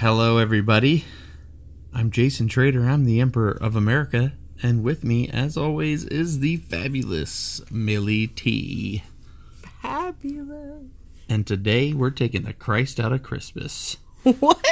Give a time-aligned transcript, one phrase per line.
[0.00, 1.04] Hello, everybody.
[1.92, 2.88] I'm Jason Trader.
[2.88, 4.32] I'm the Emperor of America.
[4.62, 9.02] And with me, as always, is the fabulous Millie T.
[9.82, 10.84] Fabulous.
[11.28, 13.98] And today we're taking the Christ out of Christmas.
[14.22, 14.64] What?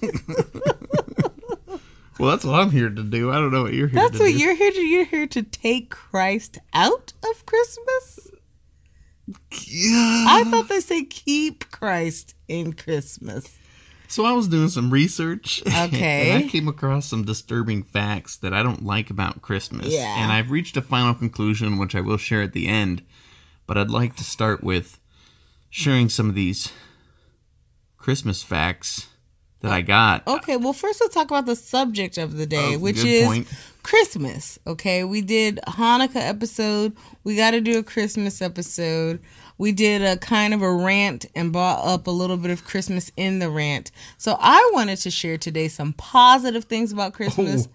[2.16, 3.32] Well, that's what I'm here to do.
[3.32, 4.38] I don't know what you're here That's to what do.
[4.38, 4.80] you're here to.
[4.80, 8.30] You're here to take Christ out of Christmas.
[9.26, 10.24] Yeah.
[10.28, 13.58] I thought they say keep Christ in Christmas.
[14.14, 15.60] So I was doing some research.
[15.74, 16.30] Okay.
[16.30, 19.88] And I came across some disturbing facts that I don't like about Christmas.
[19.92, 20.22] Yeah.
[20.22, 23.02] And I've reached a final conclusion, which I will share at the end.
[23.66, 25.00] But I'd like to start with
[25.68, 26.72] sharing some of these
[27.96, 29.08] Christmas facts
[29.62, 30.24] that I got.
[30.28, 33.48] Okay, well, first let's talk about the subject of the day, Oh, which is point.
[33.84, 34.58] Christmas.
[34.66, 36.96] Okay, we did a Hanukkah episode.
[37.22, 39.20] We got to do a Christmas episode.
[39.58, 43.12] We did a kind of a rant and brought up a little bit of Christmas
[43.16, 43.92] in the rant.
[44.18, 47.68] So I wanted to share today some positive things about Christmas.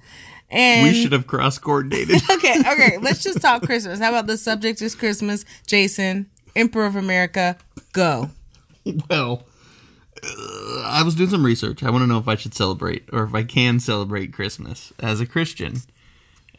[0.49, 2.21] And Oh, we should have cross coordinated.
[2.31, 3.99] okay, okay, let's just talk Christmas.
[3.99, 5.45] How about the subject is Christmas?
[5.67, 7.55] Jason, Emperor of America,
[7.93, 8.31] go.
[9.11, 9.43] well,
[10.23, 11.83] uh, I was doing some research.
[11.83, 15.21] I want to know if I should celebrate or if I can celebrate Christmas as
[15.21, 15.83] a Christian.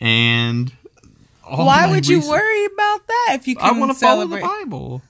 [0.01, 0.73] And
[1.45, 4.41] Why would you worry about that if you can I want to follow the?
[4.41, 5.03] Bible.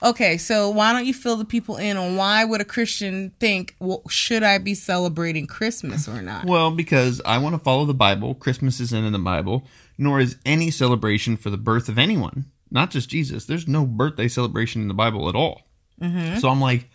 [0.00, 3.74] Okay, so why don't you fill the people in on why would a Christian think,
[3.80, 6.44] well, should I be celebrating Christmas or not?
[6.44, 8.34] Well, because I want to follow the Bible.
[8.34, 9.64] Christmas isn't in the Bible,
[9.98, 13.44] nor is any celebration for the birth of anyone, not just Jesus.
[13.46, 15.62] There's no birthday celebration in the Bible at all.
[16.00, 16.38] Mm-hmm.
[16.38, 16.88] So I'm like,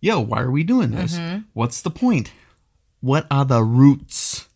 [0.00, 1.18] yo, why are we doing this?
[1.54, 2.30] What's the point?
[3.00, 4.48] What are the roots?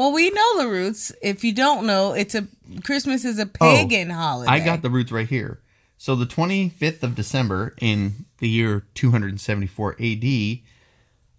[0.00, 1.12] Well, we know the roots.
[1.20, 2.48] If you don't know, it's a
[2.84, 4.50] Christmas is a pagan holiday.
[4.50, 5.60] Oh, I got the roots right here.
[5.98, 10.58] So the 25th of December in the year 274 AD,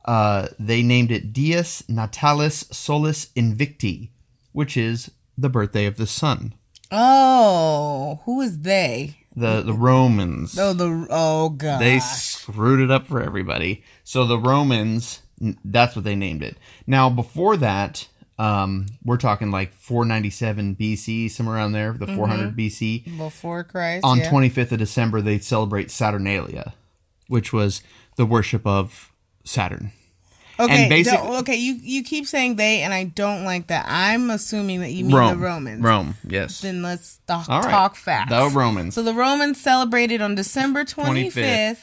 [0.05, 4.09] uh, they named it Dies Natalis Solis Invicti,
[4.51, 6.53] which is the birthday of the sun.
[6.91, 9.17] Oh, who is they?
[9.35, 10.59] The the Romans.
[10.59, 11.81] Oh, the oh god.
[11.81, 13.83] They screwed it up for everybody.
[14.03, 15.21] So the Romans,
[15.65, 16.57] that's what they named it.
[16.85, 18.07] Now before that,
[18.39, 23.17] um, we're talking like 497 BC, somewhere around there, the 400 BC.
[23.17, 24.03] before Christ.
[24.03, 24.31] On yeah.
[24.31, 26.73] 25th of December, they celebrate Saturnalia,
[27.27, 27.81] which was
[28.17, 29.11] the worship of
[29.43, 29.91] Saturn.
[30.59, 31.55] Okay, basic- okay.
[31.55, 33.85] You you keep saying they, and I don't like that.
[33.87, 35.39] I'm assuming that you mean Rome.
[35.39, 35.81] the Romans.
[35.83, 36.61] Rome, yes.
[36.61, 37.71] Then let's talk, All right.
[37.71, 38.29] talk fast.
[38.29, 38.93] The Romans.
[38.93, 41.77] So the Romans celebrated on December 25th, 25th.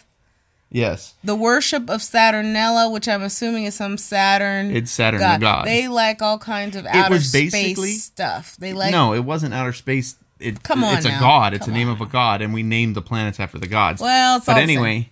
[0.70, 1.14] Yes.
[1.24, 4.74] the worship of Saturnella, which I'm assuming is some Saturn.
[4.74, 5.66] It's Saturn, the god.
[5.66, 8.56] They like all kinds of outer space stuff.
[8.56, 10.16] They like no, it wasn't outer space.
[10.40, 11.52] It, Come on It's a god.
[11.52, 14.00] It's Come a name of a god, and we named the planets after the gods.
[14.00, 15.10] Well, but anyway,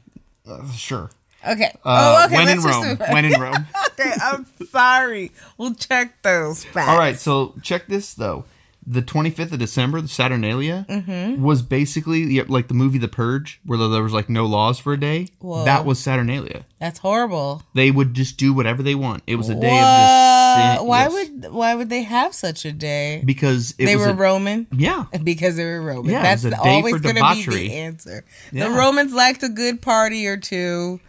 [0.49, 1.11] uh, sure.
[1.47, 1.72] Okay.
[1.84, 2.34] Uh, oh, okay.
[2.34, 2.97] when in Rome.
[3.12, 3.66] when in Rome.
[3.91, 5.33] okay, I'm sorry.
[5.59, 6.89] We'll check those facts.
[6.89, 8.45] All right, so check this though.
[8.89, 11.43] The 25th of December, the Saturnalia, Mm-hmm.
[11.43, 15.01] was basically like the movie The Purge, where there was like no laws for a
[15.01, 15.27] day.
[15.41, 15.65] Whoa.
[15.65, 16.65] That was Saturnalia.
[16.79, 17.63] That's horrible.
[17.75, 19.25] They would just do whatever they want.
[19.27, 20.79] It was a day What?
[20.81, 20.87] of.
[20.87, 21.13] Why yes.
[21.13, 23.23] would why would they have such a day?
[23.25, 24.67] because it they were a, Roman.
[24.73, 25.07] yeah.
[25.25, 26.13] Because they were Roman.
[26.13, 28.25] Yeah, That's was a day always going to be the answer.
[28.53, 28.69] Yeah.
[28.69, 31.01] The Romans liked a good party or two.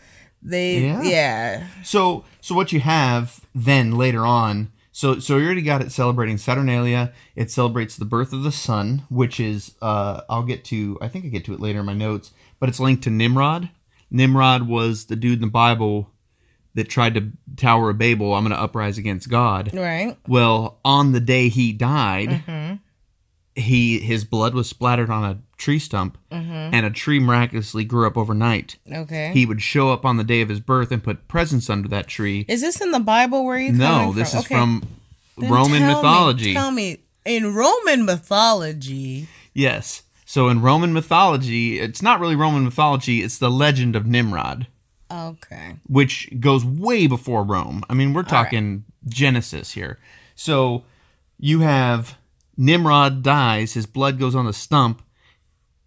[0.41, 1.01] They Yeah.
[1.03, 1.67] yeah.
[1.83, 4.71] So so what you have then later on.
[4.97, 7.13] So so you already got it celebrating Saturnalia.
[7.35, 11.23] It celebrates the birth of the sun, which is uh I'll get to I think
[11.23, 13.69] I get to it later in my notes, but it's linked to Nimrod.
[14.09, 16.09] Nimrod was the dude in the Bible
[16.73, 19.69] that tried to Tower of Babel, I'm going to uprise against God.
[19.71, 20.17] Right.
[20.27, 22.79] Well, on the day he died,
[23.57, 26.51] he his blood was splattered on a tree stump, mm-hmm.
[26.51, 28.77] and a tree miraculously grew up overnight.
[28.91, 29.31] Okay.
[29.33, 32.07] He would show up on the day of his birth and put presents under that
[32.07, 32.45] tree.
[32.47, 34.39] is this in the Bible where you No, this from?
[34.39, 34.55] is Okay.
[34.55, 34.83] from
[35.37, 36.53] Then Roman tell me- mythology.
[36.53, 40.03] tell me, in Roman mythology, Yes.
[40.25, 44.67] So in Roman mythology, it's not really Roman mythology, it's the legend of Nimrod,
[45.09, 45.77] okay.
[45.87, 47.83] which goes way before Rome.
[47.89, 49.97] I mean, we're talking Genesis here.
[50.35, 50.83] So
[51.39, 52.17] you have
[52.57, 55.01] Nimrod dies, his blood goes on the stump,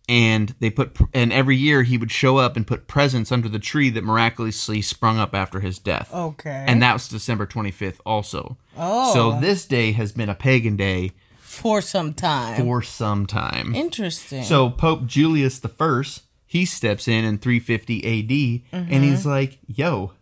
[0.09, 3.59] and they put and every year he would show up and put presents under the
[3.61, 6.13] tree that miraculously sprung up after his death.
[6.13, 6.65] Okay.
[6.67, 8.57] And that was December 25th also.
[8.77, 9.15] Oh.
[9.15, 12.61] So this day has been a pagan day for some time.
[12.61, 13.75] for some time.
[13.75, 14.43] Interesting.
[14.43, 20.13] So Pope Julius the First, he steps in in 350 AD, and he's like, "Yo,"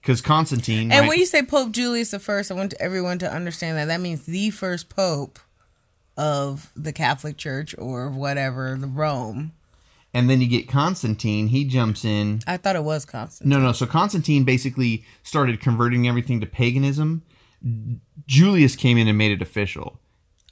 [0.00, 0.82] because Constantine.
[0.84, 0.92] Mm-hmm.
[0.92, 3.86] and right- when you say Pope Julius the First, I want everyone to understand that
[3.86, 5.40] that means the first pope
[6.16, 9.52] of the Catholic Church or whatever, the Rome.
[10.12, 11.48] And then you get Constantine.
[11.48, 12.40] He jumps in.
[12.46, 13.50] I thought it was Constantine.
[13.50, 13.72] No, no.
[13.72, 17.22] So Constantine basically started converting everything to paganism.
[18.26, 20.00] Julius came in and made it official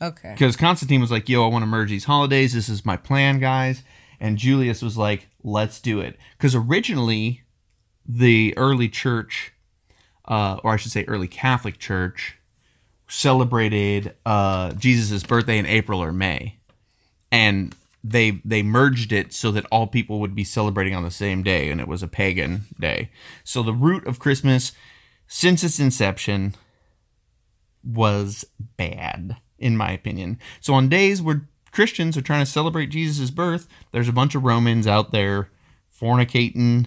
[0.01, 0.33] Okay.
[0.33, 2.53] because Constantine was like, "Yo, I want to merge these holidays.
[2.53, 3.83] This is my plan, guys."
[4.21, 7.43] And Julius was like, "Let's do it." Because originally,
[8.07, 9.53] the early church,
[10.27, 12.37] uh, or I should say, early Catholic Church,
[13.09, 16.57] celebrated uh, Jesus' birthday in April or May,
[17.33, 17.75] and
[18.05, 21.71] they they merged it so that all people would be celebrating on the same day,
[21.71, 23.11] and it was a pagan day.
[23.45, 24.73] So the root of Christmas,
[25.27, 26.55] since its inception,
[27.85, 28.45] was
[28.77, 30.39] bad, in my opinion.
[30.61, 34.43] So on days where Christians are trying to celebrate Jesus' birth, there's a bunch of
[34.45, 35.51] Romans out there
[35.99, 36.87] fornicating,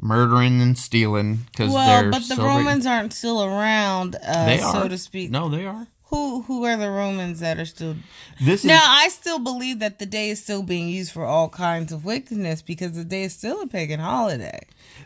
[0.00, 4.72] murdering, and stealing because Well, but the celebrating- Romans aren't still around, uh, They are.
[4.72, 5.30] so to speak.
[5.30, 5.86] No, they are.
[6.10, 7.96] Who who are the Romans that are still?
[8.40, 11.48] This is Now I still believe that the day is still being used for all
[11.48, 14.60] kinds of wickedness because the day is still a pagan holiday,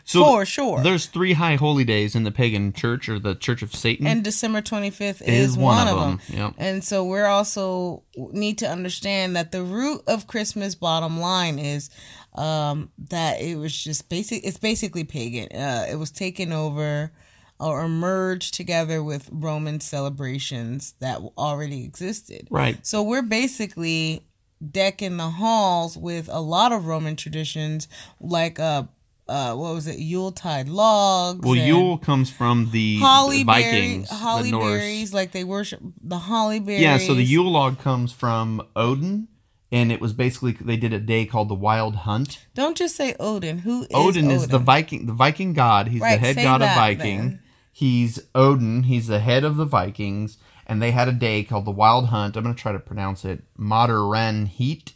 [0.05, 0.83] so for sure.
[0.83, 4.05] There's three high holy days in the pagan church or the Church of Satan.
[4.05, 6.19] and December 25th is, one, of them.
[6.29, 6.53] Yep.
[6.59, 11.89] And so we're also need to understand that the root of Christmas bottom line is
[12.35, 15.47] um, that it was just basic it's basically pagan.
[15.55, 17.11] Uh, it was taken over
[17.59, 22.47] or merged together with Roman celebrations that already existed.
[22.49, 22.85] Right.
[22.85, 24.25] So we're basically
[24.71, 27.87] decking the halls with a lot of Roman traditions
[28.19, 28.83] like uh
[29.27, 29.97] uh, what was it?
[29.97, 31.39] Yuletide logs.
[31.45, 36.17] Well, Yule comes from the holly Vikings, berries, holly the berries, like they worship the
[36.17, 36.81] holly berries.
[36.81, 39.29] Yeah, so the Yule log comes from Odin,
[39.71, 42.45] and it was basically they did a day called the Wild Hunt.
[42.53, 43.59] Don't just say Odin.
[43.59, 45.87] Who is Odin, is the Viking, the Viking god.
[45.87, 47.17] He's Right, the head god of that Viking.
[47.19, 47.39] then.
[47.71, 48.83] He's Odin.
[48.83, 50.37] He's the head of the Vikings,
[50.67, 52.35] and they had a day called the Wild Hunt.
[52.35, 53.43] I'm gonna try to pronounce it.
[53.57, 54.93] Modranicht.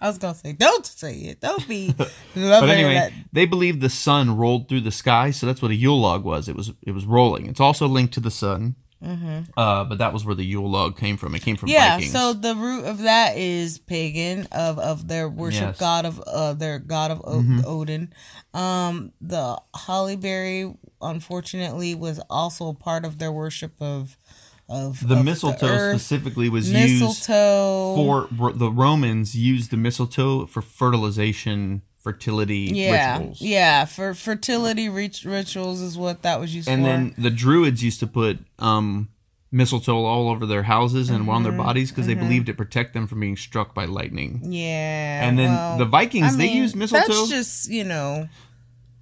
[0.00, 1.40] I was gonna say, don't say it.
[1.40, 1.92] Don't be.
[2.34, 6.00] But anyway, they believed the sun rolled through the sky, so that's what a Yule
[6.00, 6.48] log was.
[6.48, 7.46] It was it was rolling.
[7.46, 8.76] It's also linked to the sun.
[9.00, 11.34] Uh, but that was where the Yule log came from.
[11.34, 11.74] It came from Mm-hmm.
[11.74, 11.94] yeah.
[11.96, 12.12] Vikings.
[12.12, 15.76] So the root of that is pagan of of their worship Yes.
[15.76, 15.84] Mm-hmm.
[15.84, 18.12] god of uh their god of o- Odin.
[18.54, 24.16] Um, the hollyberry unfortunately was also a part of their worship of
[24.68, 26.00] of the of mistletoe earth.
[26.00, 27.94] specifically was used mistletoe
[28.28, 33.40] for the Romans used the mistletoe for fertilization, fertility yeah rituals.
[33.40, 37.30] yeah for fertility rit- rituals is what that was used And for And then the
[37.30, 39.08] Druids used to put um,
[39.50, 41.62] mistletoe all over their houses and on their Mm-hmm.
[41.62, 44.40] bodies because they believed it protect them from being struck by lightning.
[44.44, 47.06] yeah And then well, the Vikings, I they mean, used mistletoe.
[47.08, 48.28] that's just you know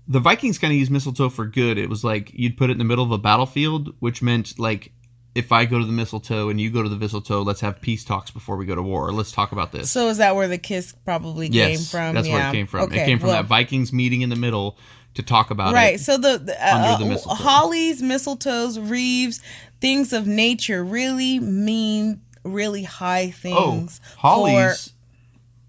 [0.08, 1.78] the Vikings kind of used mistletoe for good.
[1.78, 4.92] It was like you'd put it in the middle of a battlefield, which meant like
[5.36, 8.04] if I go to the mistletoe and you go to the mistletoe, let's have peace
[8.04, 9.12] talks before we go to war.
[9.12, 9.90] Let's talk about this.
[9.90, 12.34] so is that where the kiss probably yes, came from that's yeah.
[12.34, 12.80] where it came from.
[12.84, 14.78] okay, it came from well, that Vikings meeting in the middle
[15.14, 16.00] to talk about right it.
[16.00, 17.42] so the, the uh, the uh, mistletoe.
[17.42, 19.40] hollies mistletoes reeves
[19.80, 23.56] things of nature really mean really high things.
[23.56, 24.92] Oh, things hollies.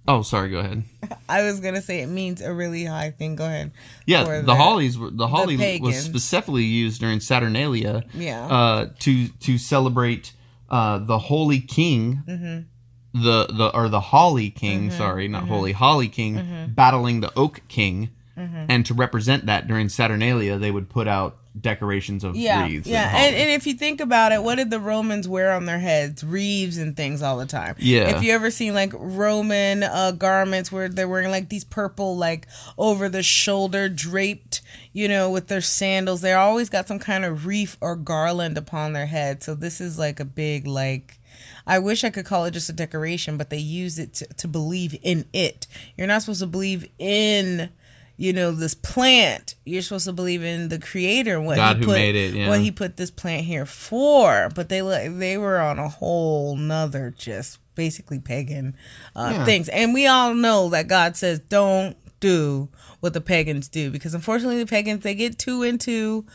[0.07, 0.49] Oh, sorry.
[0.49, 0.83] Go ahead.
[1.29, 3.71] i was gonna say it means a really high thing go ahead
[4.05, 4.97] Yeah, for the, hollies.
[4.97, 8.03] were The holly was specifically used during Saturnalia.
[8.13, 8.45] Yeah.
[8.47, 10.33] Uh, to to celebrate
[10.69, 12.23] uh, the Holy King.
[12.27, 13.21] Mm-hmm.
[13.23, 14.91] The the or the Holly King.
[14.91, 16.73] Sorry, not Holy Holly King Mm-hmm.
[16.73, 22.23] battling the Oak King, and to represent that during Saturnalia, they would put out decorations
[22.23, 22.87] of yeah wreaths.
[22.87, 25.65] yeah and, and, and if you think about it what did the romans wear on
[25.65, 28.15] their heads wreaths and things all the time Yeah.
[28.15, 32.47] if you ever seen like roman uh garments where they're wearing like these purple like
[32.77, 34.61] over the shoulder draped
[34.93, 38.93] you know with their sandals they always got some kind of wreath or garland upon
[38.93, 41.19] their head so this is like a big like
[41.67, 44.47] I wish I could call it just a decoration, but they use it to, to
[44.47, 45.67] believe in it.
[45.97, 47.69] You're not supposed to believe in,
[48.17, 49.55] you know, this plant.
[49.63, 52.33] You're supposed to believe in the creator and what God he who put, made it,
[52.33, 52.49] yeah.
[52.49, 54.49] what he put this plant here for.
[54.53, 58.75] But they like they were on a whole nother just basically pagan
[59.15, 59.45] uh, Yeah.
[59.45, 62.69] things, and we all know that God says don't do
[62.99, 66.25] what the pagans do because unfortunately the pagans they get too into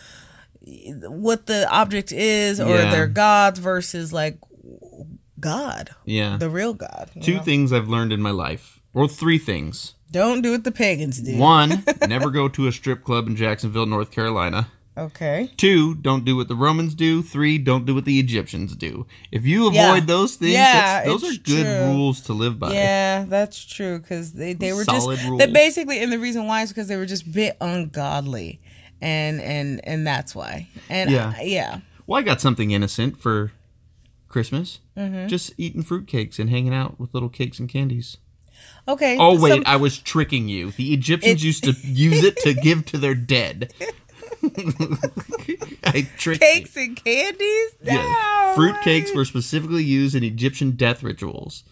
[1.08, 2.90] what the object is or Yeah.
[2.92, 4.38] their gods versus like
[5.40, 6.36] God, yeah.
[6.36, 7.10] the real God.
[7.20, 7.42] Two know?
[7.42, 9.94] things I've learned in my life, or three things.
[10.12, 11.36] Don't do what the pagans do.
[11.36, 14.68] One, never go to a strip club in Jacksonville, North Carolina.
[14.96, 15.50] Okay.
[15.56, 17.22] Two, don't do what the Romans do.
[17.22, 19.06] Three, don't do what the Egyptians do.
[19.30, 20.00] If you avoid Yeah.
[20.00, 21.86] those things, Yeah, those are good true.
[21.86, 22.74] rules to live by.
[22.74, 25.40] Yeah, that's true because they, they were Solid just rules.
[25.40, 28.60] they basically and the reason why is because they were just a bit ungodly,
[29.00, 30.68] and and and that's why.
[30.90, 31.32] And Yeah.
[31.38, 31.80] I- yeah.
[32.06, 33.52] Well, I got something innocent for
[34.28, 34.80] Christmas.
[34.96, 35.28] Mm-hmm.
[35.28, 38.18] Just eating fruitcakes and hanging out with little cakes and candies.
[38.88, 39.16] Okay.
[39.18, 40.72] Oh wait, some- I was tricking you.
[40.72, 43.72] The Egyptians used to use it to give to their dead.
[45.84, 46.82] I tricked cakes you.
[46.82, 47.74] and candies.
[47.82, 48.54] Yeah.
[48.54, 51.64] Fruit cakes were specifically used in Egyptian death rituals.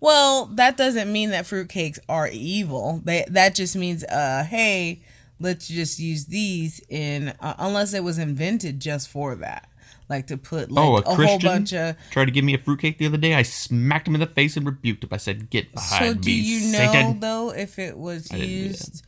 [0.00, 3.00] Well, that doesn't mean that fruitcakes are evil.
[3.04, 5.00] They, that just means, uh, hey,
[5.40, 9.68] let's just use these in, uh, unless it was invented just for that,
[10.08, 11.96] like to put oh, like Oh, a, a, whole bunch of.
[12.10, 13.34] tried to give me a fruitcake the other day.
[13.34, 15.10] I smacked him in the face and rebuked him.
[15.12, 19.04] I said, "Get behind So, me, do you know Satan!" though if it was used?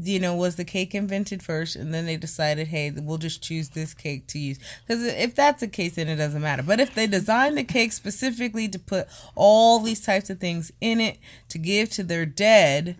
[0.00, 3.70] You know, was the cake invented first, and then they decided, hey, we'll just choose
[3.70, 4.58] this cake to use?
[4.86, 6.62] Because if that's the case, then it doesn't matter.
[6.62, 11.00] But if they designed the cake specifically to put all these types of things in
[11.00, 11.18] it
[11.48, 12.98] to give to their dead,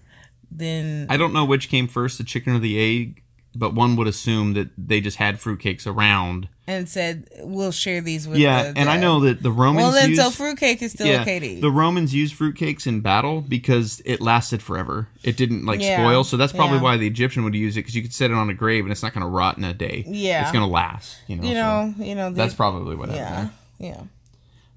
[0.50, 3.22] then I don't know which came first, the chicken or the egg,
[3.54, 6.48] but one would assume that they just had fruitcakes around.
[6.68, 9.92] and said we'll share these with Yeah, the and I know that the Romans well
[9.92, 13.00] then used, so fruitcake is still yeah, okay to eat the Romans used fruitcakes in
[13.00, 15.08] battle because it lasted forever.
[15.24, 16.82] It didn't like Yeah, spoil, so that's probably yeah.
[16.82, 18.92] why the Egyptian would use it because you could set it on a grave and
[18.92, 20.04] it's not going to rot in a day.
[20.06, 20.42] Yeah.
[20.42, 21.18] it's going to last.
[21.26, 23.50] You know, you so know you know that's probably what yeah happened.
[23.78, 24.02] yeah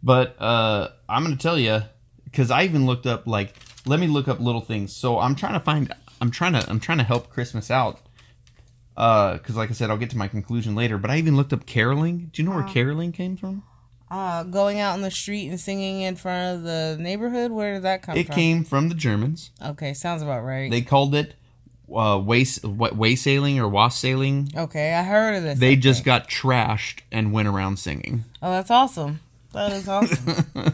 [0.02, 1.82] But uh, I'm going to tell you
[2.26, 3.54] because I even looked up like
[3.86, 4.96] let me look up little things.
[4.96, 5.94] So I'm trying to find.
[6.22, 6.68] I'm trying to.
[6.70, 8.00] I'm trying to help Christmas out.
[8.96, 10.98] Because, like I said, I'll get to my conclusion later.
[10.98, 12.30] But I even looked up caroling.
[12.34, 13.64] Do you know where caroling came from?
[14.12, 17.82] uh going out in the street and singing in front of the neighborhood where did
[17.84, 18.20] that come from?
[18.20, 19.50] It from came from the Germans.
[19.66, 21.34] okay sounds about right They called it
[21.92, 24.50] uh, way what wassailing or wassailing.
[24.56, 26.06] okay i heard of this They I just think.
[26.06, 28.26] got trashed and went around singing.
[28.44, 29.20] oh that's awesome
[29.54, 30.46] that is awesome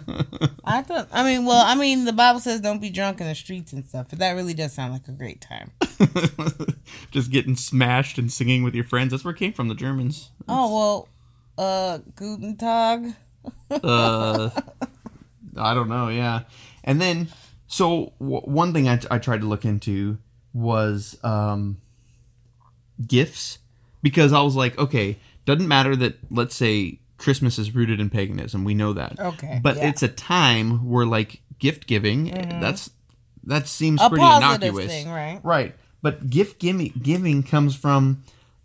[0.65, 3.35] i thought i mean well i mean the bible says don't be drunk in the
[3.35, 5.71] streets and stuff but that really does sound like a great time
[7.11, 9.11] just getting smashed and singing with your friends.
[9.11, 9.67] That's where it came from.
[9.67, 10.31] The Germans.
[10.47, 11.09] oh well
[11.57, 13.15] uh guten tag
[13.71, 14.49] uh,
[15.57, 16.09] I don't know.
[16.09, 16.41] Yeah,
[16.83, 17.29] and then
[17.67, 20.17] so w- one thing I, I tried to look into
[20.53, 21.77] was um,
[23.05, 23.59] gifts
[24.01, 28.63] because I was like, okay, doesn't matter that let's say Christmas is rooted in paganism.
[28.63, 29.19] We know that.
[29.19, 29.81] Okay, but yeah.
[29.81, 29.89] Mm-hmm.
[29.89, 32.25] it's a time where like gift giving
[32.59, 32.89] that's
[33.43, 35.75] that seems a pretty innocuous, thing right Right.
[36.01, 38.23] But gift giving, giving comes from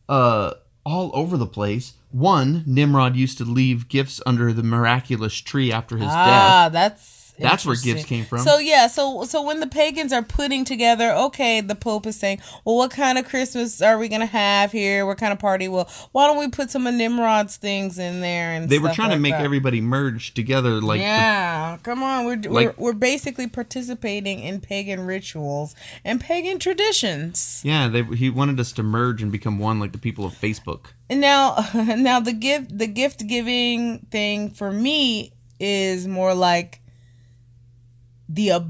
[0.09, 0.53] uh,
[0.85, 1.95] all over the place.
[2.13, 6.73] One, Nimrod used to leave gifts under the miraculous tree after his Ah, death.
[6.73, 8.39] that's That's where gifts came from.
[8.41, 12.41] So yeah, so so when the pagans are putting together, okay, the Pope is saying,
[12.65, 15.05] well, what kind of Christmas are we gonna have here?
[15.07, 15.67] What kind of party?
[15.69, 18.53] Well, why don't we put some of Nimrod's things in there?
[18.53, 19.43] And They were trying to make that.
[19.45, 20.81] everybody merge together.
[20.81, 25.75] Like, the- yeah, come on, we're, like- we're we're basically participating in pagan rituals
[26.05, 27.61] and pagan traditions.
[27.65, 30.87] yeah, they, he wanted us to merge and become one, like the people of Facebook.
[31.11, 36.81] And now, now the gift the gift giving thing for me is more like
[38.29, 38.51] the.
[38.53, 38.61] Uh,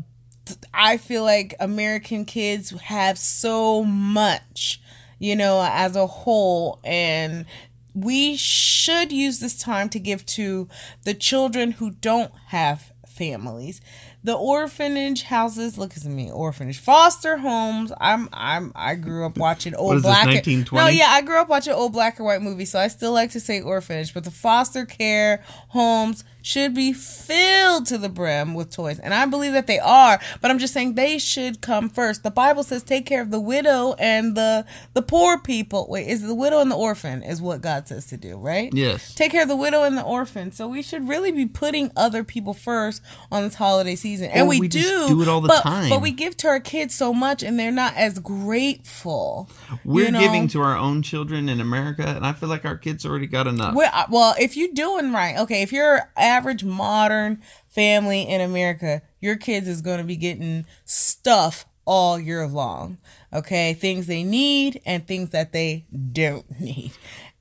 [0.75, 4.81] I feel like American kids have so much,
[5.19, 7.47] you know, as a whole, and
[7.95, 10.69] we should use this time to give to
[11.05, 13.81] the children who don't have families.
[14.25, 17.93] The orphanage houses, look at me, orphanage, foster homes.
[18.01, 20.25] I'm, I'm, I grew up watching old is this, black.
[20.25, 20.85] and- 1920?
[20.85, 23.31] No, yeah, I grew up watching old black and white movies, so I still like
[23.33, 24.13] to say orphanage.
[24.13, 29.25] But the foster care homes should be filled to the brim with toys, and I
[29.25, 30.21] believe that they are.
[30.43, 32.23] But I'm just saying they should come first.
[32.23, 36.21] The Bible says, "Take care of the widow and the the poor people." Wait, is
[36.21, 38.71] the widow and the orphan is what God says to do, right?
[38.75, 39.15] Yes.
[39.15, 40.53] Take care of the widow and the orphan.
[40.53, 44.49] So we should really be putting other people first on this holiday season, and Or
[44.51, 45.89] we, we do just do it all the but, time.
[45.89, 49.49] But we give to our kids so much, and they're not as grateful.
[49.83, 50.21] We're you know?
[50.21, 53.47] giving to our own children in America, and I feel like our kids already got
[53.47, 53.75] enough.
[53.75, 59.03] Well, uh, well, if you're doing right, okay, if you're average modern family in America,
[59.21, 62.99] your kids is going to be getting stuff all year long.
[63.33, 66.93] Okay, things they need and things that they don't need.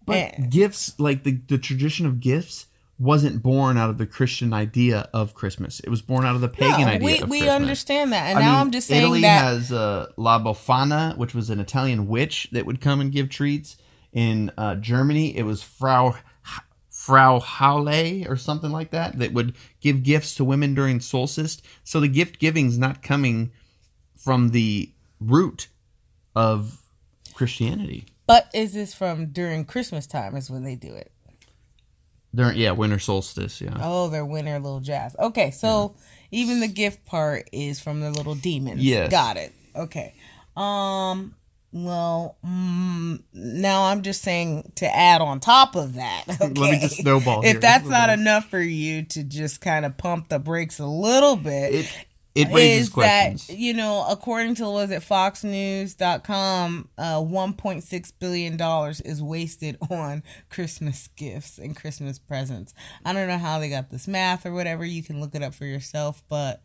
[0.06, 2.68] But And- gifts, like the, the tradition of gifts,
[3.00, 5.80] wasn't born out of the Christian idea of Christmas.
[5.80, 7.56] It was born out of the pagan No, idea we of we Christmas.
[7.62, 11.18] understand that, and I now mean, I'm just saying Italy that has uh, La Befana,
[11.18, 13.78] which was an Italian witch that would come and give treats.
[14.14, 16.16] In uh, Germany, it was Frau
[17.04, 21.62] Frau Holle or something like that that would give gifts to women during solstice.
[21.84, 23.52] So the gift giving is not coming
[24.16, 25.68] from the root
[26.34, 26.80] of
[27.34, 28.06] Christianity.
[28.26, 30.38] But is this from during Christmas time?
[30.38, 31.12] Is when they do it?
[32.34, 33.60] During yeah, winter solstice.
[33.60, 33.76] Yeah.
[33.82, 35.14] Oh, they're winter little jazz.
[35.20, 35.96] Okay, so
[36.32, 38.82] even the gift part is from the little demons.
[38.82, 39.12] Yes.
[39.12, 39.52] got it.
[39.76, 40.14] Okay.
[40.56, 41.36] Um.
[41.76, 46.26] Well, mm, now I'm just saying to add on top of that.
[46.30, 46.38] Okay?
[46.54, 47.60] Let me just snowball If here.
[47.60, 51.74] that's not enough for you to just kind of pump the brakes a little bit,
[51.74, 51.92] It-
[52.36, 53.46] it raises is questions.
[53.46, 60.24] that you know according to was it foxnews.com uh 1.6 billion dollars is wasted on
[60.50, 62.74] christmas gifts and christmas presents
[63.06, 65.54] i don't know how they got this math or whatever you can look it up
[65.54, 66.64] for yourself but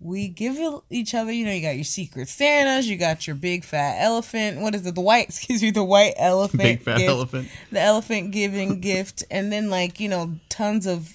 [0.00, 0.58] we give
[0.90, 4.60] each other you know you got your secret santas you got your big fat elephant
[4.60, 7.48] what is it the white excuse me the white elephant Big fat gift, elephant.
[7.72, 11.14] the elephant giving gift and then like you know tons of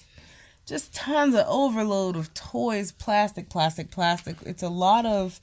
[0.65, 4.36] just tons of overload of toys, plastic, plastic, plastic.
[4.45, 5.41] It's a lot of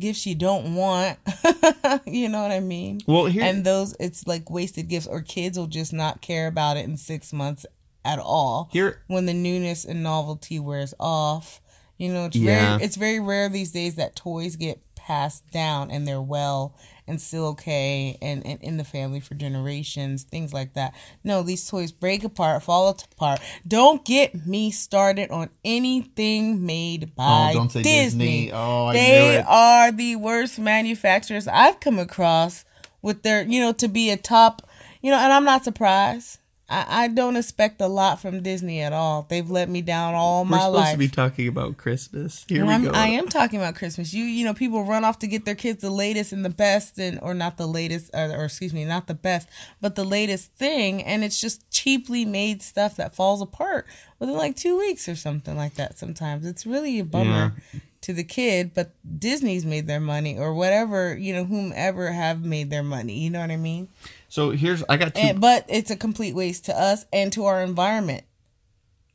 [0.00, 1.16] gifts you don't want.
[2.06, 3.00] you know what I mean?
[3.06, 6.76] Well, here- and those it's like wasted gifts, or kids will just not care about
[6.76, 7.66] it in six months
[8.04, 8.68] at all.
[8.72, 11.60] Here- when the newness and novelty wears off.
[11.98, 12.76] You know, it's Yeah.
[12.76, 16.74] very it's very rare these days that toys get passed down and they're well
[17.06, 20.94] and still okay and, and in the family for generations, things like that.
[21.24, 23.40] No, these toys break apart, fall apart.
[23.66, 28.24] Don't get me started on anything made oh, by Oh, don't say Disney.
[28.26, 28.52] Disney.
[28.52, 29.44] Oh, I they knew it.
[29.48, 32.64] are the worst manufacturers I've come across
[33.00, 34.68] with their, you know, to be a top,
[35.00, 36.38] you know, and I'm not surprised.
[36.70, 39.26] I, I don't expect a lot from Disney at all.
[39.28, 40.92] They've let me down all We're my supposed life.
[40.92, 42.44] to be talking about Christmas.
[42.48, 42.90] Here Well, we I'm, go.
[42.98, 44.12] I am talking about Christmas.
[44.12, 46.98] You you know people run off to get their kids the latest and the best
[46.98, 49.48] and or not the latest or, or excuse me not the best
[49.80, 53.86] but the latest thing and it's just cheaply made stuff that falls apart
[54.18, 55.98] within like two weeks or something like that.
[55.98, 57.54] Sometimes it's really a bummer
[58.02, 62.70] to the kid, but Disney's made their money or whatever you know whomever have made
[62.70, 63.18] their money.
[63.18, 63.88] You know what I mean?
[64.28, 65.20] So here's I got two.
[65.20, 68.24] And but it's a complete waste to us and to our environment.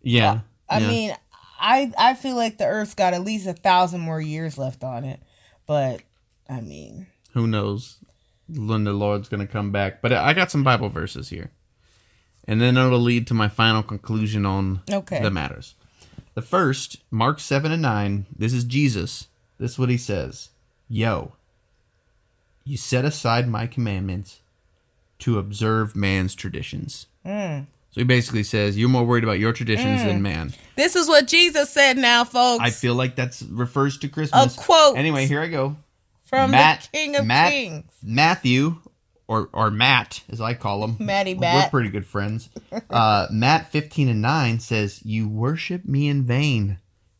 [0.01, 0.39] yeah.
[0.69, 0.87] I yeah.
[0.87, 1.15] mean,
[1.59, 5.03] I I feel like the Earth's got at least a thousand more years left on
[5.03, 5.19] it,
[5.67, 6.01] but
[6.49, 7.97] I mean, who knows
[8.49, 10.01] when the Lord's going to come back.
[10.01, 11.51] But I got some Bible verses here.
[12.45, 15.21] And then it'll lead to my final conclusion on Okay.
[15.21, 15.75] the matters.
[16.35, 19.27] The first, Mark 7 and 9, this is Jesus.
[19.59, 20.49] This is what he says
[20.89, 21.33] Yo,
[22.63, 24.41] you set aside my commandments
[25.19, 27.07] to observe man's traditions.
[27.25, 27.67] Mm.
[27.91, 30.53] So he basically says, You're more worried about your traditions than man.
[30.75, 31.97] this is what Jesus said.
[31.97, 34.57] Now, folks, I feel like that's refers to Christmas.
[34.57, 34.97] A quote.
[34.97, 35.77] Anyway, here I go.
[36.23, 37.85] from Matt, the King of Matt, Kings.
[38.01, 38.77] Matthew,
[39.27, 40.97] or or Matt, as I call him.
[40.99, 41.65] Matty Matt.
[41.65, 42.49] We're pretty good friends.
[42.89, 46.79] Uh, Matt fifteen and nine says, "You worship me in vain,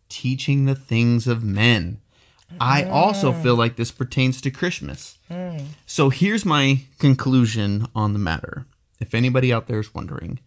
[0.10, 2.00] teaching the things of men."
[2.60, 3.42] I also Mm.
[3.42, 5.18] feel like this pertains to Christmas.
[5.88, 8.68] So here's my conclusion on the matter.
[9.00, 10.40] If anybody out there is wondering,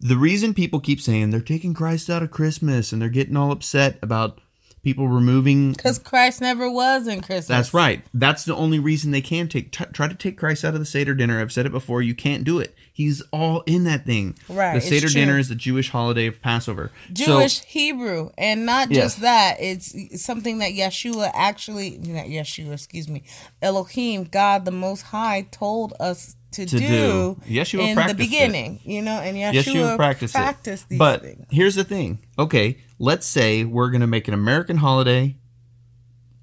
[0.00, 3.52] the reason people keep saying they're taking Christ out of Christmas and they're getting all
[3.52, 4.40] upset about
[4.82, 7.46] people removing Because Christ never was in Christmas.
[7.46, 8.02] that's right.
[8.14, 10.86] That's the only reason they can take t- try to take Christ out of the
[10.86, 11.40] Seder dinner.
[11.40, 12.00] I've said it before.
[12.02, 12.74] You can't do it.
[12.92, 14.36] He's all in that thing.
[14.48, 16.90] Right, The Seder dinner is the Jewish holiday of Passover.
[17.12, 19.02] Jewish So, Hebrew, and not Yeah.
[19.02, 19.56] just that.
[19.60, 23.22] It's something that Yeshua actually, not Yeshua, excuse me,
[23.62, 27.40] Elohim, God the Most High, told us to, To do, do.
[27.48, 28.18] Yeshua in the practiced it.
[28.18, 28.80] beginning.
[28.84, 30.98] You know, and Yeshua, Yeshua practiced, practiced it.
[30.98, 31.46] but things.
[31.50, 32.18] here's the thing.
[32.38, 35.34] Okay, let's say we're gonna make an American holiday,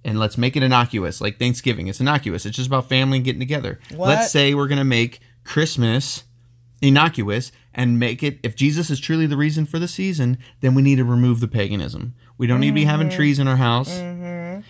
[0.03, 1.87] and let's make it innocuous, like Thanksgiving.
[1.87, 2.45] It's innocuous.
[2.45, 3.79] It's just about family and getting together.
[3.95, 4.07] What?
[4.09, 6.23] Let's say we're gonna make Christmas
[6.81, 10.81] innocuous and make it if Jesus is truly the reason for the season, then we
[10.81, 12.15] need to remove the paganism.
[12.37, 13.15] We don't need to be having Mm-hmm.
[13.15, 13.89] trees in our house.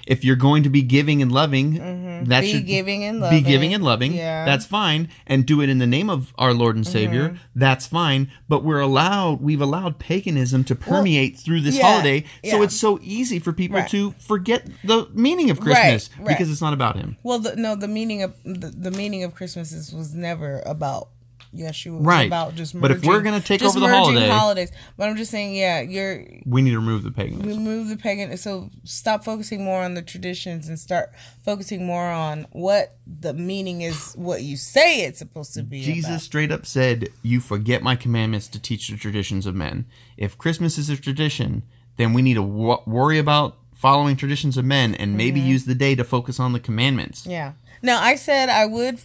[0.05, 2.41] If you're going to be giving and loving, that Mm-hmm.
[2.41, 4.13] Be should giving and Be giving and loving.
[4.13, 4.45] Yeah.
[4.45, 5.09] That's fine.
[5.25, 7.29] And do it in the name of our Lord and Savior.
[7.29, 7.37] Mm-hmm.
[7.55, 8.31] That's fine.
[8.47, 12.21] But we're allowed we've allowed paganism to permeate through this yeah, holiday.
[12.43, 12.63] So yeah.
[12.63, 13.89] it's so easy for people Right.
[13.89, 16.27] to forget the meaning of Christmas right.
[16.27, 17.17] because it's not about him.
[17.23, 21.09] Well, the, no, the meaning of the, the meaning of Christmas is, was never about
[21.53, 22.27] It was Right.
[22.27, 24.71] About just But if we're gonna take over the holiday- holidays.
[24.97, 27.47] But I'm just saying, yeah, you're We need to remove the paganism.
[27.47, 31.11] remove the pagan so stop focusing more on the traditions and start
[31.43, 36.09] focusing more on what the meaning is what you say it's supposed to be Jesus
[36.09, 36.21] about.
[36.21, 39.85] straight up said, You forget my commandments to teach the traditions of men.
[40.17, 41.63] If Christmas is a tradition,
[41.95, 45.49] then we need to wo- worry about following traditions of men and maybe Mm-hmm.
[45.49, 47.25] use the day to focus on the commandments.
[47.27, 48.99] yeah now i said i would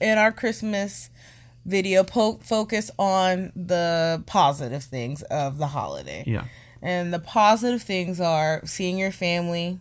[0.00, 1.10] in our christmas
[1.66, 6.44] video po- focus on the positive things of the holiday Yeah.
[6.82, 9.78] and the positive things are seeing your family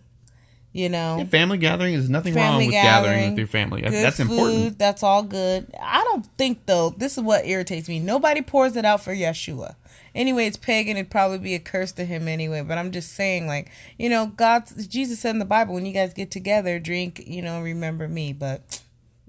[0.71, 3.81] you know Family gathering is nothing wrong with gathering gathering, with your family.
[3.81, 4.77] good That's food, important.
[4.77, 5.65] That's all good.
[5.81, 6.91] I don't think though.
[6.91, 7.97] This is what irritates me.
[7.99, 9.73] Nobody pours it out for Yeshua.
[10.13, 10.95] Anyway, it's pagan.
[10.95, 12.61] It'd probably be a curse to him anyway.
[12.61, 15.91] But I'm just saying, like you know, God, Jesus said in the Bible, when you
[15.91, 18.31] guys get together, drink, you know, remember me.
[18.31, 18.78] But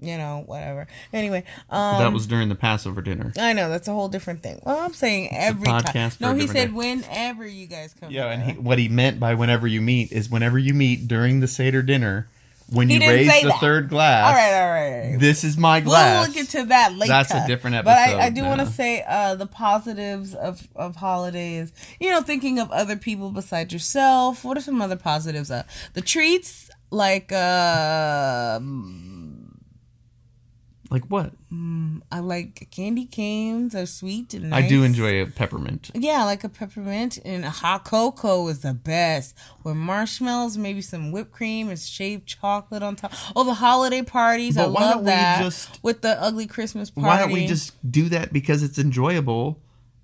[0.01, 0.87] you know, whatever.
[1.13, 3.31] Anyway, um, that was during the Passover dinner.
[3.37, 4.59] I know that's a whole different thing.
[4.65, 5.83] Well, I'm saying every time.
[5.83, 6.73] podcast for No, a he said day.
[6.73, 8.11] whenever you guys come.
[8.11, 11.39] Yeah, and he, what he meant by whenever you meet is whenever you meet during
[11.39, 12.27] the Seder dinner,
[12.71, 13.59] when He you raise the that.
[13.59, 14.27] third glass.
[14.27, 15.19] all right, all right, all right.
[15.19, 16.19] This is my glass.
[16.25, 17.09] We'll look into that later.
[17.09, 17.91] That's a different episode.
[17.91, 21.73] But I, I do want to say uh, the positives of, of holidays.
[21.99, 24.43] You know, thinking of other people besides yourself.
[24.45, 25.51] What are some other positives?
[25.51, 25.63] Uh,
[25.95, 28.59] the treats, like uh,
[30.91, 31.31] like what?
[31.51, 33.73] Mm, I like candy canes.
[33.73, 34.65] Are sweet and nice.
[34.65, 35.89] I do enjoy a peppermint.
[35.95, 39.35] Yeah, like a peppermint and a hot cocoa is the best.
[39.63, 43.13] With marshmallows, maybe some whipped cream and shaved chocolate on top.
[43.35, 44.57] Oh, the holiday parties.
[44.57, 45.41] I why love don't we that.
[45.41, 47.07] just- With the ugly Christmas party.
[47.07, 49.59] Why don't we just do that because it's enjoyable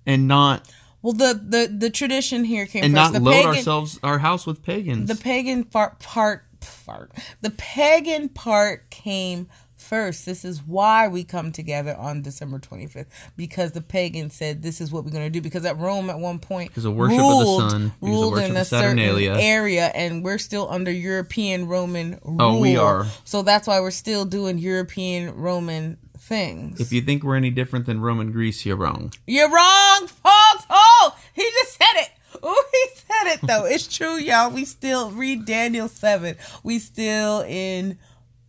[0.06, 0.66] and not
[1.02, 3.12] Well, the the the tradition here came and first.
[3.12, 5.06] not the load pagan, ourselves our house with pagans?
[5.08, 6.44] The pagan part part
[6.86, 7.12] part.
[7.42, 9.48] The pagan part came
[9.78, 10.26] first.
[10.26, 14.90] This is why we come together on December 25th because the pagan said this is
[14.92, 17.38] what we're going to do because at Rome at one point Because of worship of
[17.38, 22.36] the sun, ruled in a certain area and we're still under European Roman rule.
[22.40, 23.06] Oh, we are.
[23.24, 26.78] So that's why we're still doing European Roman things.
[26.80, 29.12] if you think we're any different than Roman Greece, you're wrong.
[29.26, 30.66] You're wrong, folks.
[30.68, 32.10] Oh, he just said it.
[32.42, 33.64] Oh, he said it though.
[33.64, 34.50] It's true, y'all.
[34.50, 36.36] We still read Daniel seven.
[36.62, 37.98] We still in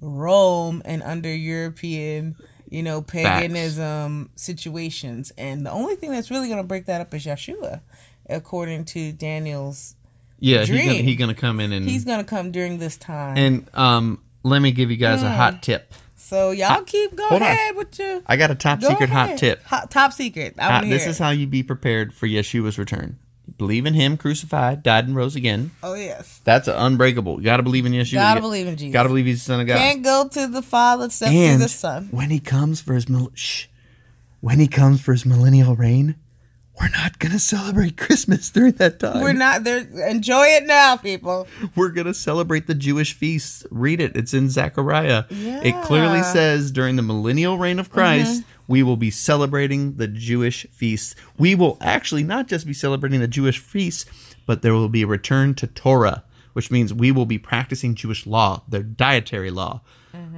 [0.02, 2.36] Rome and under European,
[2.70, 5.32] you know, paganism situations.
[5.38, 7.82] And the only thing that's really going to break that up is Yeshua,
[8.30, 9.96] according to Daniel's.
[10.40, 13.38] Yeah, he's gonna, he gonna come in and He's going to come during this time.
[13.38, 14.22] and um.
[14.42, 15.94] Let me give you guys a hot tip.
[16.16, 17.42] so y'all keep going on.
[17.42, 19.62] ahead with your I got a top go secret hot tip.
[19.66, 20.56] Hot, top secret.
[20.58, 20.98] I want hear.
[20.98, 23.20] this is how you be prepared for Yeshua's return.
[23.60, 25.70] Believe in Him, crucified, died, and rose again.
[25.84, 26.40] oh yes.
[26.44, 27.38] That's unbreakable.
[27.38, 28.14] You got to believe in Yeshua.
[28.14, 28.94] Gotta You believe in Jesus.
[28.94, 29.78] Got to believe He's the Son of God.
[29.78, 32.08] Can't go to the Father except through the Son.
[32.10, 33.66] when He comes for His mil- shh,
[34.40, 36.16] when He comes for His millennial reign,
[36.80, 39.22] we're not gonna celebrate Christmas during that time.
[39.22, 39.80] We're not there.
[40.10, 41.48] Enjoy it now, people.
[41.76, 43.66] We're gonna celebrate the Jewish feasts.
[43.70, 44.16] Read it.
[44.16, 45.26] It's in Zechariah.
[45.30, 45.62] It Yeah.
[45.62, 45.84] Mm-hmm.
[45.84, 51.16] clearly says during the millennial reign of Christ, we will be celebrating the Jewish feasts.
[51.38, 54.06] We will actually not just be celebrating the Jewish feasts,
[54.46, 58.26] but there will be a return to Torah, which means we will be practicing Jewish
[58.28, 59.82] law, their dietary law,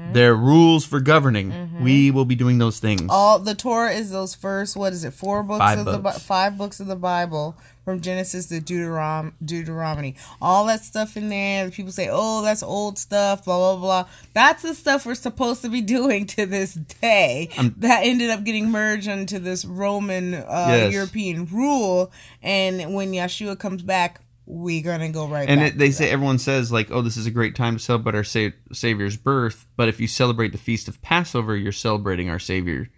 [0.01, 0.13] Mm-hmm.
[0.13, 1.79] their rules for governing.
[1.81, 3.03] We will be doing those things.
[3.09, 4.75] All the Torah is those first.
[4.75, 5.13] What is it?
[5.13, 6.17] Four books Five of the books.
[6.17, 10.15] Bi- five books of the Bible from Genesis to Deuteron- Deuteronomy.
[10.41, 11.69] All that stuff in there.
[11.71, 14.09] People say, "Oh, that's old stuff." Blah blah blah.
[14.33, 17.49] That's the stuff we're supposed to be doing to this day.
[17.77, 20.93] that ended up getting merged into this Roman uh, Yes.
[20.93, 22.11] European rule.
[22.43, 25.47] And when Yeshua comes back, we're gonna go right.
[25.47, 27.79] and back it, they say everyone says like oh this is a great time to
[27.81, 32.29] celebrate our sa- savior's birth but if you celebrate the feast of passover you're celebrating
[32.29, 32.89] our savior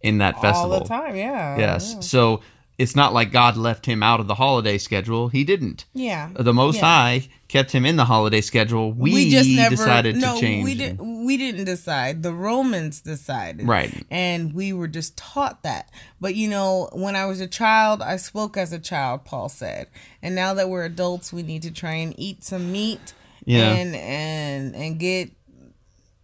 [0.00, 0.42] in that that.
[0.42, 1.14] festival all the time.
[1.14, 1.56] Yeah.
[1.56, 2.00] yes Yeah.
[2.00, 2.40] so
[2.78, 6.30] it's not like god left him out of the holiday schedule he didn't Yeah.
[6.34, 6.82] the most Yeah.
[6.84, 11.24] high kept him in the holiday schedule we, just decided no, to change We didn't.
[11.26, 12.22] We didn't decide.
[12.22, 14.04] The Romans decided, Right.
[14.10, 15.90] And we were just taught that.
[16.20, 19.24] But you know, when I was a child, I spoke as a child.
[19.24, 19.88] Paul said,
[20.22, 23.14] and now that we're adults, we need to try and eat some meat.
[23.44, 23.72] Yeah.
[23.74, 25.30] And and and get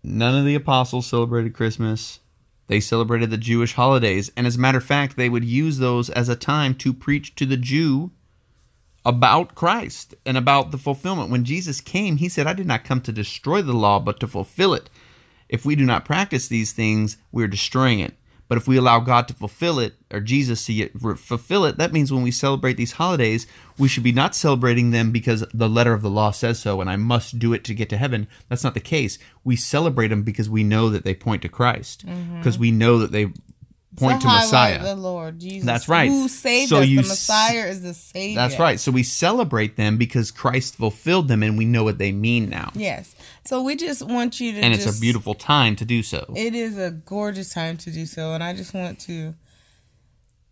[0.03, 2.19] none of the apostles celebrated christmas
[2.69, 6.09] they celebrated the jewish holidays and as a matter of fact they would use those
[6.11, 8.11] as a time to preach to the jew
[9.05, 11.31] about Christ and about the fulfillment.
[11.31, 14.29] When Jesus came, he said, I did not come to destroy the law, but to
[14.29, 14.89] fulfill it.
[15.49, 18.15] If we do not practice these things, we're destroying it.
[18.53, 22.13] But if we allow God to fulfill it, or Jesus to fulfill it, that means
[22.13, 23.47] when we celebrate these holidays,
[23.79, 26.91] we should be not celebrating them because the letter of the law says so and
[26.91, 28.29] I must do it to get to heaven.
[28.51, 29.19] That's not the case.
[29.43, 32.41] We celebrate them because we know that they point to Christ, mm-hmm.
[32.41, 33.33] because we know that they
[33.97, 34.83] point to Messiah.
[34.83, 35.67] The Lord Jesus.
[35.67, 36.09] That's right.
[36.09, 36.87] Who saved So us?
[36.87, 38.37] you The Messiah is the Savior.
[38.37, 38.81] That's right.
[38.81, 42.71] So we celebrate them because Christ fulfilled them and we know what they mean now.
[42.75, 43.15] Yes.
[43.45, 44.59] So we just want you to.
[44.61, 46.33] And it's a beautiful time to do so.
[46.37, 49.35] It is a gorgeous time to do so, and I just want to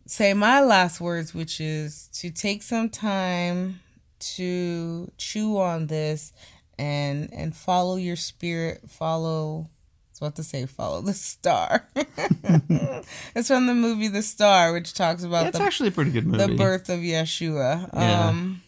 [0.06, 3.80] say my last words, which is to take some time
[4.18, 6.32] to chew on this
[6.78, 9.68] and and follow your spirit, follow.
[10.20, 10.66] What to say.
[10.66, 11.88] Follow the star.
[13.34, 16.26] it's from the movie The Star, which talks about It's the actually a pretty good
[16.26, 16.46] movie.
[16.46, 17.88] the birth of Yeshua.
[17.94, 18.28] Yeah.
[18.28, 18.60] Um,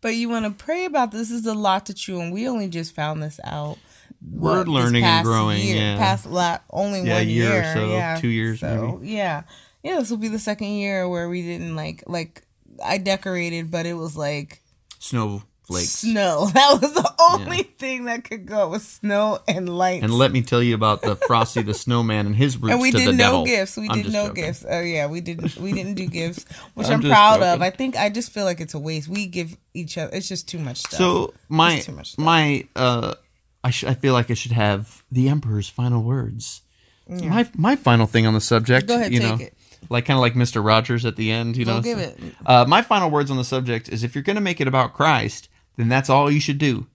[0.00, 1.28] but you want to pray about this.
[1.28, 3.78] This is a lot to chew, and we only just found this out.
[4.22, 5.96] We're learning and growing, Year, yeah.
[5.96, 9.12] Past la- only Yeah, one a year or so, yeah, two years so, maybe.
[9.12, 9.42] Yeah,
[9.82, 9.98] yeah.
[9.98, 12.42] This will be the second year where we didn't like like
[12.84, 14.62] I decorated, but it was like
[15.00, 15.90] Snowflakes flakes.
[15.90, 16.48] Snow.
[16.54, 20.02] That was the only thing that could go was snow and light.
[20.02, 22.90] And let me tell you about the Frosty the Snowman and his roots and we
[22.90, 23.46] to did the no devil.
[23.46, 23.76] gifts.
[23.76, 24.44] We I'm did no joking.
[24.44, 24.64] gifts.
[24.68, 25.56] Oh yeah, we didn't.
[25.56, 27.62] We didn't do gifts, which I'm I'm, proud of.
[27.62, 29.08] I think I just feel like it's a waste.
[29.08, 30.10] We give each other.
[30.14, 30.98] It's just too much stuff.
[30.98, 32.18] So my stuff.
[32.18, 33.14] my uh,
[33.62, 36.62] I sh- I feel like I should have the emperor's final words.
[37.08, 38.86] My my final thing on the subject.
[38.86, 39.54] Go ahead, you take know, it.
[39.88, 41.56] Like kind of like Mister Rogers at the end.
[41.56, 42.18] You know, give so- it.
[42.46, 44.92] Uh, my final words on the subject is: if you're going to make it about
[44.92, 45.48] Christ,
[45.80, 46.86] then that's all you should do.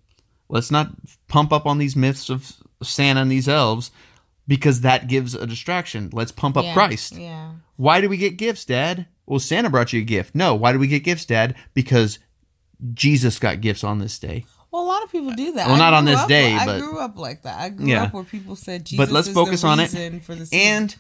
[0.49, 0.91] Let's not
[1.27, 3.91] pump up on these myths of Santa and these elves
[4.47, 6.09] because that gives a distraction.
[6.13, 7.15] Let's pump up Yeah, Christ.
[7.17, 7.51] Yeah.
[7.77, 9.07] Why do we get gifts, Dad?
[9.25, 10.35] Well, Santa brought you a gift.
[10.35, 11.55] No, why do we get gifts, Dad?
[11.73, 12.19] Because
[12.93, 14.45] Jesus got gifts on this day.
[14.71, 15.67] Well, a lot of people do that.
[15.67, 17.57] Well, I not on this up- day, I grew up like that.
[17.59, 18.03] I grew Yeah.
[18.03, 19.83] up where people said Jesus But let's is focus the on it.
[19.83, 20.47] reason For the.
[20.53, 20.95] And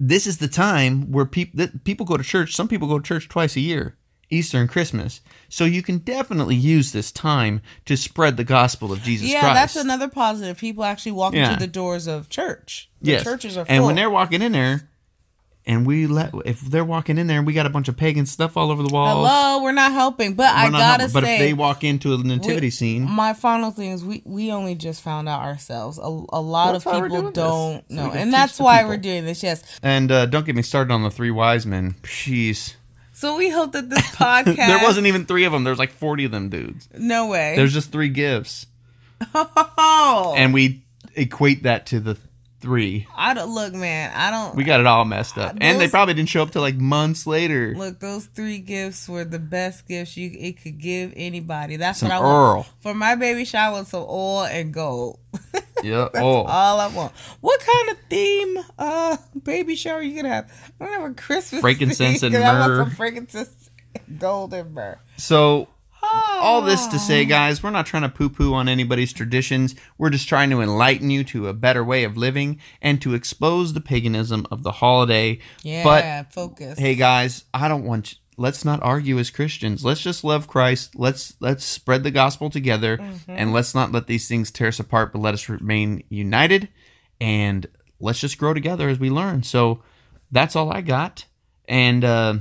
[0.00, 2.54] this is the time where people people go to church.
[2.56, 3.96] Some people go to church twice a year,
[4.34, 5.20] Easter and Christmas.
[5.48, 9.32] So you can definitely use this time to spread the gospel of Jesus Christ.
[9.34, 9.54] yeah, Christ.
[9.54, 10.58] that's another positive.
[10.58, 11.52] People actually walk Yeah.
[11.52, 12.90] into the doors of church.
[13.02, 13.24] The yes.
[13.24, 13.74] churches are full.
[13.74, 14.88] and when they're walking in there,
[15.66, 18.26] and we let if they're walking in there, and we got a bunch of pagan
[18.26, 19.26] stuff all over the walls.
[19.26, 20.34] Hello, we're not helping.
[20.34, 21.14] But I we're not gotta helping.
[21.22, 24.52] But if they walk into a nativity we- scene, My final thing is we we
[24.52, 25.96] only just found out ourselves.
[25.98, 27.34] A, a lot That's of people don't
[27.88, 28.90] so know, we can and that's why people.
[28.90, 29.42] we're doing this.
[29.42, 29.62] Yes.
[29.82, 31.94] and uh, don't get me started on the three wise men.
[32.02, 32.74] Jeez,
[33.24, 34.56] So we hope that this podcast.
[34.56, 35.64] there wasn't even three of them.
[35.64, 36.90] There's like forty of them dudes.
[36.92, 37.56] no way.
[37.56, 38.66] There's just three gifts.
[39.34, 40.84] oh, and we
[41.14, 42.18] equate that to the
[42.60, 43.06] three.
[43.16, 44.12] I don't look, man.
[44.14, 44.54] I don't.
[44.54, 47.26] We got it all messed up, and they probably didn't show up till like months
[47.26, 47.74] later.
[47.74, 51.76] Look, those three gifts were the best gifts you it could give anybody.
[51.76, 53.86] That's Some what I want for my baby shower.
[53.86, 55.18] Some oil and gold.
[55.84, 56.08] Yeah.
[56.12, 57.12] That's Oh, all I want.
[57.40, 60.50] What kind of theme uh baby shower you gonna have?
[60.80, 62.84] I'm gonna have a Christmas Frankincense theme, and 'cause I want myrrh.
[62.84, 63.70] some frankincense,
[64.08, 64.98] and gold and myrrh.
[65.16, 65.68] so
[66.42, 69.74] all this to say, guys, we're not trying to poo-poo on anybody's traditions.
[69.96, 73.72] We're just trying to enlighten you to a better way of living and to expose
[73.72, 75.38] the paganism of the holiday.
[75.62, 76.78] Yeah, But focus.
[76.78, 78.16] hey, guys, I don't want.
[78.36, 79.84] Let's not argue as Christians.
[79.84, 80.96] Let's just love Christ.
[80.96, 85.12] Let's let's spread the gospel together, and let's not let these things tear us apart.
[85.12, 86.68] But let us remain united,
[87.20, 87.66] and
[88.00, 89.42] let's just grow together as we learn.
[89.42, 89.82] So
[90.30, 91.26] that's all I got.
[91.66, 92.34] And uh,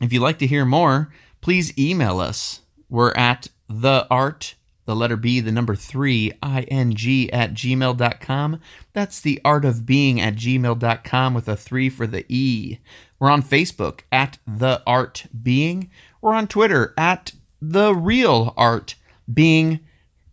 [0.00, 2.60] if you'd like to hear more, please email us.
[2.88, 6.92] We're at the art, the letter B, the number three, ing
[7.32, 8.60] at gmail.com.
[8.92, 12.78] That's the art of being at gmail.com with a three for the E.
[13.24, 15.88] We're on Facebook at the art being.
[16.20, 18.96] We're on Twitter at the real art
[19.32, 19.80] being.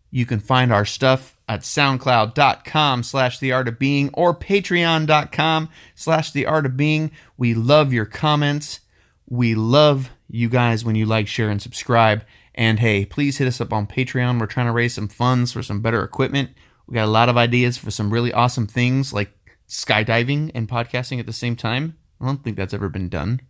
[0.10, 6.34] You can find our stuff at soundcloud.com slash the art of being or patreon.com slash
[6.34, 7.12] the art of being.
[7.38, 8.82] We love your comments.
[9.26, 12.26] We love you guys when you like, share, and subscribe.
[12.54, 14.38] And hey, please hit us up on Patreon.
[14.38, 16.50] We're trying to raise some funds for some better equipment.
[16.88, 19.32] We got a lot of ideas for some really awesome things like
[19.70, 21.96] skydiving and podcasting at the same time.
[22.22, 23.42] I don't think that's ever been done.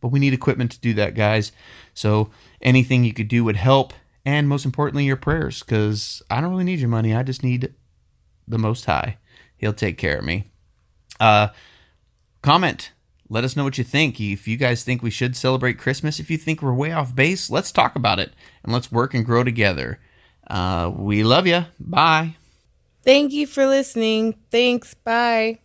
[0.00, 1.50] But we need equipment to do that, guys.
[1.94, 2.30] So
[2.62, 3.92] anything you could do would help.
[4.24, 7.14] And most importantly, your prayers, because I don't really need your money.
[7.14, 7.74] I just need
[8.46, 9.16] the Most High.
[9.56, 10.44] He'll take care of me.
[11.18, 11.48] Uh,
[12.42, 12.92] comment.
[13.30, 14.20] Let us know what you think.
[14.20, 17.50] If you guys think we should celebrate Christmas, if you think we're way off base,
[17.50, 20.00] let's talk about it and let's work and grow together.
[20.48, 21.66] Uh, we love you.
[21.78, 22.36] Bye.
[23.04, 24.34] Thank you for listening.
[24.50, 24.94] Thanks.
[24.94, 25.58] Bye.